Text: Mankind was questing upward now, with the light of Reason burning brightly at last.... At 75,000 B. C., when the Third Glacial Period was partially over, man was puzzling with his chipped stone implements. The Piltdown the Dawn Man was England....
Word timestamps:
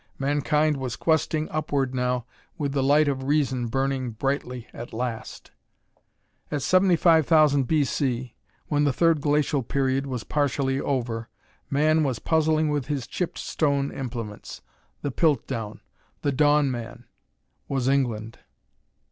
Mankind 0.17 0.77
was 0.77 0.95
questing 0.95 1.47
upward 1.51 1.93
now, 1.93 2.25
with 2.57 2.71
the 2.71 2.81
light 2.81 3.07
of 3.07 3.25
Reason 3.25 3.67
burning 3.67 4.09
brightly 4.09 4.65
at 4.73 4.93
last.... 4.93 5.51
At 6.49 6.63
75,000 6.63 7.65
B. 7.67 7.83
C., 7.83 8.33
when 8.67 8.83
the 8.83 8.93
Third 8.93 9.21
Glacial 9.21 9.61
Period 9.61 10.07
was 10.07 10.23
partially 10.23 10.81
over, 10.81 11.29
man 11.69 12.03
was 12.03 12.17
puzzling 12.17 12.69
with 12.69 12.87
his 12.87 13.05
chipped 13.05 13.37
stone 13.37 13.91
implements. 13.91 14.63
The 15.03 15.11
Piltdown 15.11 15.81
the 16.23 16.31
Dawn 16.31 16.71
Man 16.71 17.05
was 17.67 17.87
England.... 17.87 18.39